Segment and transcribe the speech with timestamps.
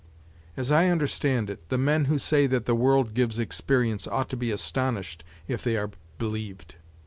[0.57, 4.35] As I understand it, the men who say that the world gives experience ought to
[4.35, 6.73] be astonished if they are believed.